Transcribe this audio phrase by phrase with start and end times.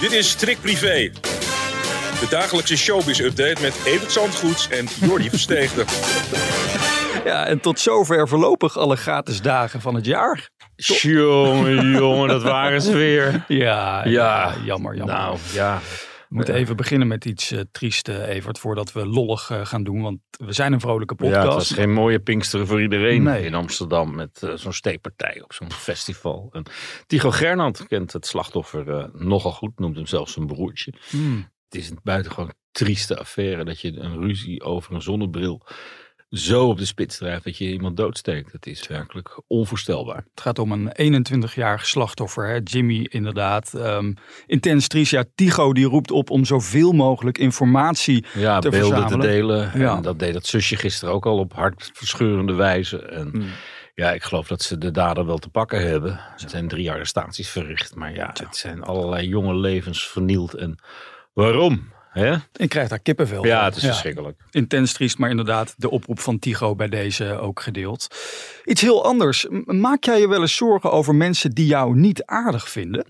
[0.00, 1.10] Dit is Trick Privé.
[2.20, 5.84] De dagelijkse showbiz-update met Evert Zandgoeds en Jordi Versteegde.
[7.24, 10.48] Ja, en tot zover voorlopig alle gratis dagen van het jaar.
[10.76, 13.44] Jongen, jongen, dat waren ze weer.
[13.48, 15.14] Ja, ja, jammer, jammer.
[15.14, 15.80] Nou, ja.
[16.30, 17.60] We moeten even beginnen met iets uh,
[18.04, 20.02] Evert, voordat we lollig uh, gaan doen.
[20.02, 21.36] Want we zijn een vrolijke podcast.
[21.36, 23.44] Ja, het was geen mooie Pinksteren voor iedereen nee.
[23.44, 26.48] in Amsterdam met zo'n steekpartij op zo'n festival.
[26.52, 26.64] En
[27.06, 30.94] Tycho Gernand kent het slachtoffer nogal goed, noemt hem zelfs zijn broertje.
[31.08, 31.50] Hmm.
[31.68, 35.62] Het is een buitengewoon trieste affaire dat je een ruzie over een zonnebril
[36.30, 38.52] zo op de spits drijft dat je iemand doodsteekt.
[38.52, 40.24] Dat is werkelijk onvoorstelbaar.
[40.30, 42.60] Het gaat om een 21-jarig slachtoffer, hè?
[42.64, 43.72] Jimmy inderdaad.
[43.74, 44.14] Um,
[44.46, 45.10] intens triest.
[45.10, 49.20] Ja, Tigo die roept op om zoveel mogelijk informatie ja, te beelden verzamelen.
[49.20, 49.70] te delen.
[49.74, 49.96] Ja.
[49.96, 53.02] En dat deed dat zusje gisteren ook al op hartverscheurende wijze.
[53.02, 53.48] En Hmm.
[53.94, 56.10] ja, ik geloof dat ze de dader wel te pakken hebben.
[56.12, 57.94] Er zijn drie arrestaties verricht.
[57.94, 60.54] Maar ja, het zijn allerlei jonge levens vernield.
[60.54, 60.78] En
[61.32, 61.92] waarom?
[62.10, 62.34] Hè?
[62.56, 64.40] Ik krijg daar kippenvel Ja, het is verschrikkelijk.
[64.50, 68.06] Intens triest, maar inderdaad de oproep van Tigo bij deze ook gedeeld.
[68.64, 69.46] Iets heel anders.
[69.64, 73.04] Maak jij je wel eens zorgen over mensen die jou niet aardig vinden?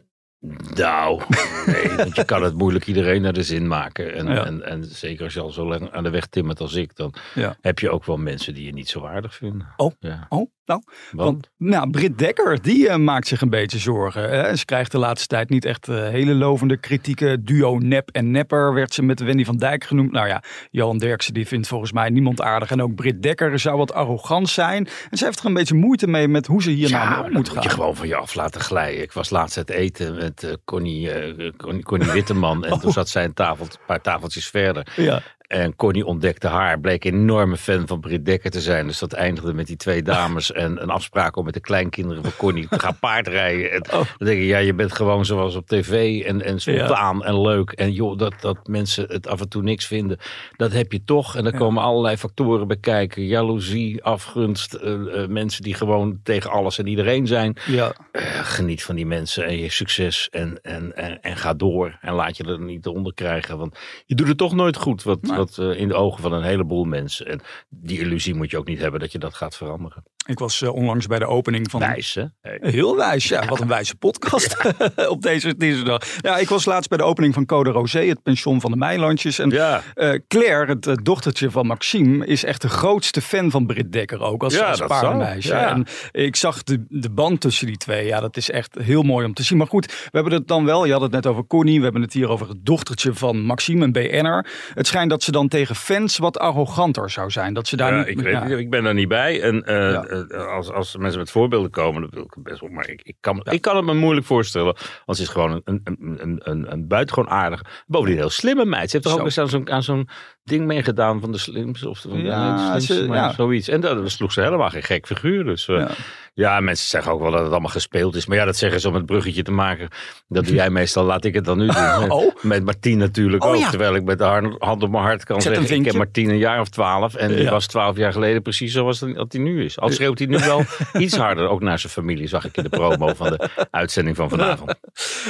[0.75, 1.23] Nou,
[1.67, 4.15] nee, want je kan het moeilijk iedereen naar de zin maken.
[4.15, 4.45] En, Ja.
[4.45, 7.15] en, en zeker als je al zo lang aan de weg timmert als ik, dan
[7.35, 7.57] Ja.
[7.61, 9.69] heb je ook wel mensen die je niet zo aardig vinden.
[9.77, 9.93] Oh.
[9.99, 10.27] Ja.
[10.29, 10.83] Oh, nou,
[11.13, 11.31] Want?
[11.31, 14.31] Want nou, Britt Dekker, die eh, maakt zich een beetje zorgen.
[14.31, 14.57] Hè?
[14.57, 17.45] Ze krijgt de laatste tijd niet echt eh, hele lovende kritieken.
[17.45, 20.13] Duo nep en nepper werd ze met Wendy van Dijk genoemd.
[20.13, 22.71] Nou ja, Johan Derksen die vindt volgens mij niemand aardig.
[22.71, 24.89] En ook Britt Dekker zou wat arrogant zijn.
[25.11, 27.25] En ze heeft er een beetje moeite mee met hoe ze hier Ja, nou dat
[27.25, 27.63] moet moet gaan.
[27.63, 29.03] je gewoon van je af laten glijden.
[29.03, 31.11] Ik was laatst uit eten met eh, Connie,
[31.57, 32.65] Connie, Connie Witteman.
[32.65, 34.87] En toen zat zij een, tafel, een paar tafeltjes verder.
[34.97, 38.87] Ja, En Connie ontdekte haar, bleek een enorme fan van Britt Dekker te zijn.
[38.87, 42.33] Dus dat eindigde met die twee dames en een afspraak om met de kleinkinderen van
[42.37, 43.73] Connie te gaan paardrijden.
[43.73, 44.07] En Oh.
[44.19, 47.71] dan denk ik, ja, je bent gewoon zoals op tv en, en spontaan en leuk.
[47.71, 50.19] En joh, dat, dat mensen het af en toe niks vinden,
[50.57, 51.37] dat heb je toch.
[51.37, 53.27] En er komen allerlei factoren bij kijken.
[53.27, 57.57] Jaloezie, afgunst, eh, eh, mensen die gewoon tegen alles en iedereen zijn.
[57.67, 57.93] ja.
[58.13, 61.99] Eh, geniet van die mensen en je succes en, en, en, en ga door.
[62.01, 63.59] En laat je er niet onder krijgen.
[63.59, 65.03] Want je doet het toch nooit goed.
[65.03, 65.39] Wat, Nee.
[65.41, 67.27] Wat eh, in de ogen van een heleboel mensen.
[67.27, 70.03] En die illusie moet je ook niet hebben dat je dat gaat veranderen.
[70.31, 71.81] Ik was eh, onlangs bij de opening van...
[71.81, 72.25] Wijs hè?
[72.41, 72.59] Hey.
[72.61, 73.47] Heel wijs, ja.
[73.47, 74.57] Wat een wijze podcast
[75.09, 76.03] op deze dinsdag.
[76.21, 79.39] Ja, ik was laatst bij de opening van Code Rosé, het pension van de Meilandjes.
[79.39, 83.93] En Ja, eh, Claire, het dochtertje van Maxime, is echt de grootste fan van Britt
[83.93, 85.55] Dekker ook als, als paardenmeisje.
[85.55, 88.07] En ik zag de, de band tussen die twee.
[88.07, 89.59] Ja, dat is echt heel mooi om te zien.
[89.59, 90.85] Maar goed, we hebben het dan wel.
[90.85, 91.79] Je had het net over Connie.
[91.79, 94.47] We hebben het hier over het dochtertje van Maxime, een BN'er.
[94.75, 97.55] Het schijnt dat ze dan tegen fans wat arroganter zou zijn.
[97.55, 98.09] Dat ze daar ja, niet...
[98.09, 99.43] ik, weet, ik ben daar niet bij.
[99.43, 102.71] En eh, als, als mensen met voorbeelden komen, dan wil ik het best wel.
[102.71, 104.75] Maar ik, ik, kan, ik kan het me moeilijk voorstellen.
[105.07, 107.63] Want ze is gewoon een, een, een, een, een, buitengewoon aardig.
[107.87, 108.91] Bovendien heel slimme meid.
[108.91, 109.19] Ze heeft toch Zo.
[109.21, 110.09] ook eens aan zo'n, aan zo'n
[110.45, 111.89] ding meegedaan van de slimste.
[111.89, 113.33] Of van Ja, de slimste, ze- ja.
[113.33, 113.69] zoiets.
[113.69, 115.45] En dat sloeg ze helemaal geen gek figuur.
[115.45, 115.89] Dus eh, Ja.
[116.35, 116.61] ja.
[116.61, 118.27] mensen zeggen ook wel dat het allemaal gespeeld is.
[118.27, 119.89] Maar ja, dat zeggen ze om het bruggetje te maken.
[120.29, 121.05] Dat doe jij meestal.
[121.05, 121.79] Laat ik het dan nu doen.
[122.21, 122.35] Oh.
[122.43, 123.63] Met Martien natuurlijk Oh, ook.
[123.65, 124.25] Terwijl ik met de
[124.59, 125.77] hand op mijn hart kan Zet zeggen.
[125.77, 125.95] Ik heb.
[125.95, 127.15] Martien een jaar of twaalf.
[127.15, 129.79] En die was twaalf jaar geleden precies zoals dat hij nu is.
[129.79, 130.65] Al schreeuwt hij nu wel
[131.05, 131.49] iets harder.
[131.49, 134.75] Ook naar zijn familie zag ik in de promo van de uitzending van vanavond.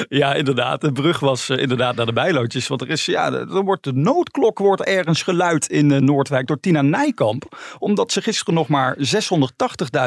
[0.08, 0.80] Ja, inderdaad.
[0.80, 2.68] De brug was eh, inderdaad naar de bijlootjes.
[2.68, 6.60] Want er is, ja, er wordt de noodklok wordt ergens geluid in eh, Noordwijk door
[6.60, 7.58] Tina Nijkamp.
[7.78, 8.96] Omdat ze gisteren nog maar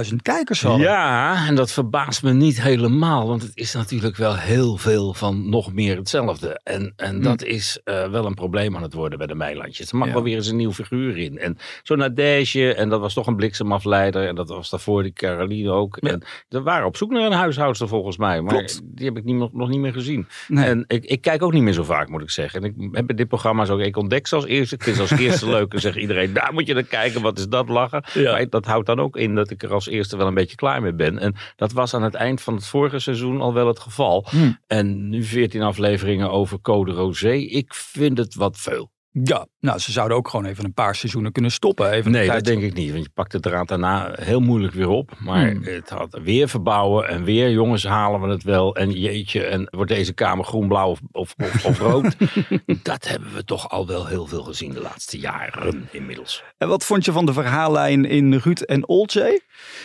[0.09, 0.81] 680.000 kijkers hadden.
[0.81, 3.27] Ja, en dat verbaast me niet helemaal.
[3.27, 6.59] Want het is natuurlijk wel heel veel van nog meer hetzelfde.
[6.63, 9.91] En, en dat is eh, wel een probleem aan het worden bij de Meilandjes.
[9.91, 10.13] Er mag Ja.
[10.13, 11.37] wel weer eens een nieuw figuur in.
[11.37, 14.27] En zo'n Nadege, en dat was toch een bliksemafleider.
[14.27, 15.97] En dat was daarvoor die Caroline ook.
[16.01, 16.09] Ja.
[16.09, 18.41] En we waren op zoek naar een huishoudster volgens mij.
[18.41, 18.81] Maar Klopt.
[18.83, 20.27] die heb ik niet, nog, niet meer gezien.
[20.47, 20.65] Nee.
[20.65, 22.63] En ik, ik kijk ook niet meer zo vaak, moet ik zeggen.
[22.63, 24.75] En ik heb dit programma's ook, ik ontdek ze als eerste.
[24.75, 27.21] Ik vind ze als eerste leuk en zeg iedereen, daar moet je naar kijken.
[27.21, 28.03] Wat is dat lachen?
[28.13, 28.31] Ja.
[28.31, 30.81] Maar dat houdt dan ook in dat ik er als eerste wel een beetje klaar
[30.81, 31.19] mee ben.
[31.19, 34.27] En dat was aan het eind van het vorige seizoen al wel het geval.
[34.29, 34.59] Hmm.
[34.67, 37.31] En nu 14 afleveringen over Code Rosé.
[37.33, 38.91] Ik vind het wat veel.
[39.23, 41.91] Ja, nou, ze zouden ook gewoon even een paar seizoenen kunnen stoppen.
[41.91, 42.91] Even Nee, dat denk ik niet.
[42.91, 45.11] Want je pakt de draad daarna heel moeilijk weer op.
[45.19, 45.63] Maar Hmm.
[45.63, 48.75] het had weer verbouwen en weer jongens halen we het wel.
[48.75, 52.15] En jeetje, en wordt deze kamer groen, blauw of, of, of, of rood.
[52.83, 56.43] dat hebben we toch al wel heel veel gezien de laatste jaren inmiddels.
[56.57, 59.39] En wat vond je van de verhaallijn in Ruud en Olcay?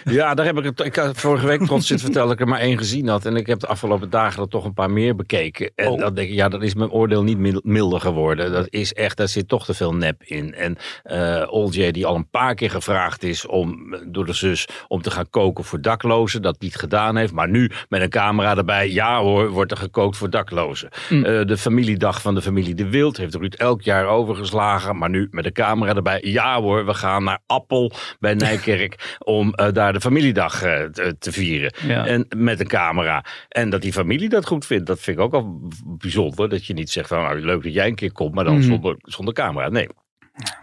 [0.04, 0.80] Ja, daar heb ik het.
[0.80, 3.24] Ik had vorige week trots zitten vertellen dat ik er maar één gezien had.
[3.26, 5.70] En ik heb de afgelopen dagen er toch een paar meer bekeken.
[5.74, 5.98] En Oh.
[5.98, 8.52] dan denk ik, ja, dat is mijn oordeel niet mil- milder geworden.
[8.52, 10.54] Dat is echt daar zit toch te veel nep in.
[10.54, 15.02] En uh, Olje, die al een paar keer gevraagd is om, door de zus om
[15.02, 17.32] te gaan koken voor daklozen, dat niet gedaan heeft.
[17.32, 20.88] Maar nu met een camera erbij, ja hoor, wordt er gekookt voor daklozen.
[21.08, 21.22] Mm.
[21.22, 24.98] de familiedag van de familie De Wild heeft Ruud elk jaar overgeslagen.
[24.98, 29.54] Maar nu met een camera erbij, ja hoor, we gaan naar Appel bij Nijkerk om
[29.72, 31.72] daar de familiedag te, te, vieren.
[31.88, 33.24] En met een camera.
[33.48, 36.48] En dat die familie dat goed vindt, dat vind ik ook al bijzonder.
[36.48, 38.62] Dat je niet zegt van nou, leuk dat jij een keer komt, maar dan mm.
[38.62, 39.68] zonder, zonder camera.
[39.68, 39.88] Nee.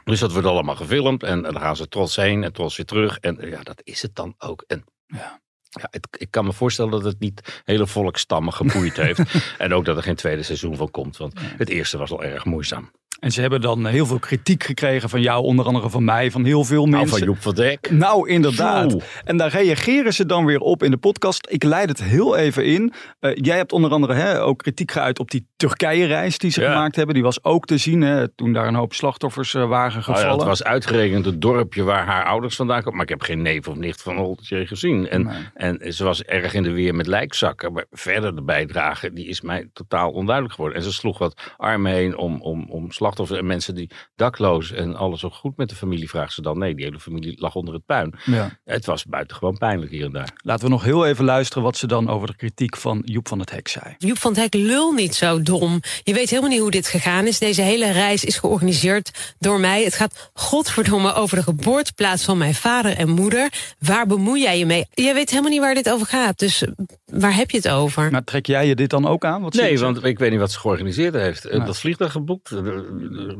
[0.04, 3.18] Dus dat wordt allemaal gefilmd en, dan gaan ze trots heen en trots weer terug.
[3.20, 4.64] En ja, dat is het dan ook.
[4.68, 5.44] En ja.
[5.70, 9.22] Ja, het, ik kan me voorstellen dat het niet hele volkstammen geboeid heeft.
[9.58, 11.18] en ook dat er geen tweede seizoen van komt.
[11.18, 12.92] Want het eerste was al erg moeizaam.
[13.26, 16.46] En ze hebben dan heel veel kritiek gekregen van jou, onder andere van mij, van
[16.46, 17.08] heel veel mensen.
[17.08, 17.92] Nou, van Joep van Dek.
[17.92, 18.96] Nou, inderdaad.
[19.24, 21.48] En daar reageren ze dan weer op in de podcast.
[21.50, 22.94] Ik leid het heel even in.
[23.20, 26.96] Uh, jij hebt onder andere hè, ook kritiek geuit op die Turkije-reis die ze gemaakt
[26.96, 27.14] hebben.
[27.14, 30.22] Die was ook te zien hè, toen daar een hoop slachtoffers uh, waren gevallen.
[30.22, 32.94] Oh ja, het was uitgerekend het dorpje waar haar ouders vandaan komen.
[32.94, 35.10] Maar ik heb geen neef of nicht van Holtje gezien.
[35.10, 37.74] En, en ze was erg in de weer met lijkzakken.
[37.74, 40.78] Maar verder de bijdrage, die is mij totaal onduidelijk geworden.
[40.78, 44.96] En ze sloeg wat armen heen om, om, om slachtoffers en mensen die dakloos en
[44.96, 46.58] alles ook goed met de familie, vragen ze dan.
[46.58, 48.16] Nee, die hele familie lag onder het puin.
[48.26, 48.60] Ja.
[48.64, 50.34] Het was buitengewoon pijnlijk hier en daar.
[50.36, 53.40] Laten we nog heel even luisteren wat ze dan over de kritiek van Joep van
[53.40, 53.96] het Hek zei.
[53.98, 55.82] Joep van het Hek, lul niet zo dom.
[56.04, 57.40] Je weet helemaal niet hoe dit gegaan is.
[57.40, 59.84] Deze hele reis is georganiseerd door mij.
[59.84, 63.76] Het gaat godverdomme over de geboorteplaats van mijn vader en moeder.
[63.80, 64.86] Waar bemoei jij je mee?
[64.94, 66.40] Jij weet helemaal niet waar dit over gaat.
[66.40, 66.64] Dus
[67.06, 68.12] waar heb je het over?
[68.12, 69.42] Maar trek jij je dit dan ook aan?
[69.42, 71.46] Wat nee, want ik weet niet wat ze georganiseerd heeft.
[71.46, 72.54] Eh, dat vliegtuig geboekt,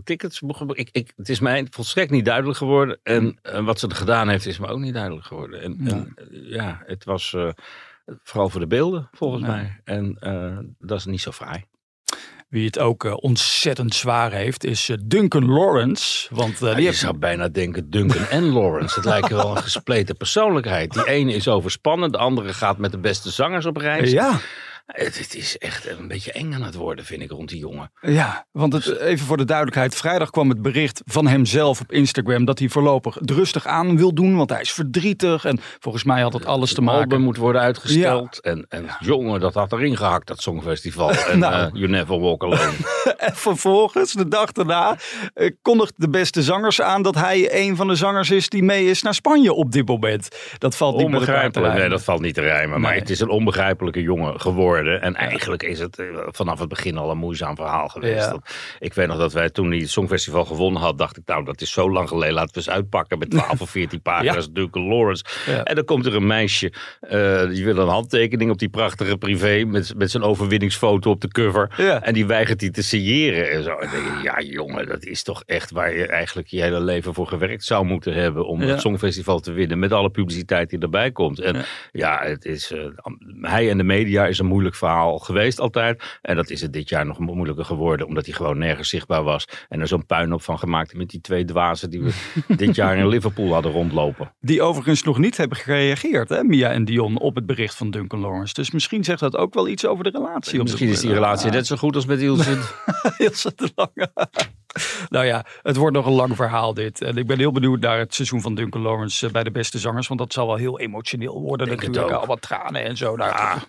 [0.04, 0.42] tickets.
[0.74, 3.00] Ik, ik, het is mij volstrekt niet duidelijk geworden.
[3.04, 5.62] En, wat ze er gedaan heeft, is me ook niet duidelijk geworden.
[5.62, 7.50] En ja, en, ja het was uh,
[8.24, 9.80] vooral voor de beelden, volgens mij.
[9.84, 11.66] En uh, dat is niet zo fraai.
[12.56, 16.28] Wie het ook uh, ontzettend zwaar heeft, is Duncan Lawrence.
[16.32, 18.96] Want, uh, ja, je zou bijna denken Duncan en Lawrence.
[18.96, 20.94] Het lijkt wel een gespleten persoonlijkheid.
[20.94, 24.12] Die ene is overspannen, de andere gaat met de beste zangers op reis.
[24.12, 24.40] Ja.
[24.86, 27.92] Het, is echt een beetje eng aan het worden, vind ik, rond die jongen.
[28.02, 29.96] Ja, want het, even voor de duidelijkheid.
[29.96, 34.14] Vrijdag kwam het bericht van hemzelf op Instagram dat hij voorlopig het rustig aan wil
[34.14, 34.36] doen.
[34.36, 37.02] Want hij is verdrietig en volgens mij had het alles te maken.
[37.02, 38.40] Album moet worden uitgesteld.
[38.40, 41.12] En, en jongen, dat had erin gehakt, dat Songfestival.
[41.26, 41.66] En nou.
[41.66, 42.74] uh, You Never Walk Alone.
[43.18, 44.98] en vervolgens, de dag daarna,
[45.36, 48.90] uh, kondigt de beste zangers aan dat hij een van de zangers is die mee
[48.90, 50.28] is naar Spanje op dit moment.
[50.58, 51.74] Dat valt niet onbegrijpelijk.
[51.74, 52.82] Nee, dat valt niet te rijmen.
[52.82, 54.75] Maar het is een onbegrijpelijke jongen geworden.
[54.84, 58.32] En eigenlijk is het eh, vanaf het begin al een moeizaam verhaal geweest.
[58.80, 61.62] ik weet nog dat wij toen die het Songfestival gewonnen had, dacht ik, nou, dat
[61.62, 62.34] is zo lang geleden.
[62.34, 64.52] Laten we eens uitpakken met 12 of 14 pagina's.
[64.52, 65.24] Duncan Lawrence.
[65.64, 69.64] En dan komt er een meisje, uh, die wil een handtekening op die prachtige privé
[69.64, 72.00] met, met zijn overwinningsfoto op de cover.
[72.02, 73.76] En die weigert die te signeren en zo.
[73.76, 77.28] En denk ja, jongen, dat is toch echt waar je eigenlijk je hele leven voor
[77.28, 79.80] gewerkt zou moeten hebben om het Songfestival te winnen.
[79.80, 81.40] Met alle publiciteit die erbij komt.
[81.40, 82.86] En ja, het is, uh,
[83.42, 86.04] hij en de media is een moeilijk verhaal geweest altijd.
[86.22, 89.48] En dat is het dit jaar nog moeilijker geworden, omdat hij gewoon nergens zichtbaar was.
[89.70, 92.14] En er zo'n puin op van gemaakt met die twee dwazen die we
[92.56, 94.34] dit jaar in Liverpool hadden rondlopen.
[94.42, 98.20] Die overigens nog niet hebben gereageerd, hè, Mia en Dion, op het bericht van Duncan
[98.20, 98.54] Lawrence.
[98.54, 100.62] Dus misschien zegt dat ook wel iets over de relatie.
[100.62, 102.58] Misschien is die relatie net zo goed als met Ilse.
[103.18, 104.12] Ilse de Lange.
[105.10, 107.02] nou ja, het wordt nog een lang verhaal dit.
[107.02, 109.80] En ik ben heel benieuwd naar het seizoen van Duncan Lawrence eh, bij de beste
[109.80, 110.08] zangers.
[110.08, 112.14] Want dat zal wel heel emotioneel worden Denk natuurlijk.
[112.16, 113.16] Al wat tranen en zo.
[113.16, 113.60] Nou,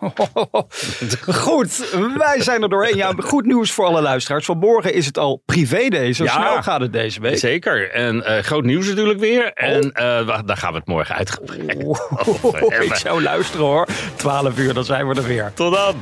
[1.44, 2.96] goed, wij zijn er doorheen.
[2.96, 4.44] Ja, goed nieuws voor alle luisteraars.
[4.44, 6.12] Vanmorgen is het al privé day.
[6.12, 7.38] Zo snel gaat het deze week.
[7.38, 7.90] Zeker.
[7.90, 9.44] En uh, groot nieuws natuurlijk weer.
[9.44, 9.52] Oh.
[9.54, 12.82] En uh, daar gaan we het morgen uitgebreid oh.
[12.86, 13.86] Ik zou luisteren hoor.
[14.16, 15.52] 12 uur, dan zijn we er weer.
[15.54, 15.94] Tot dan.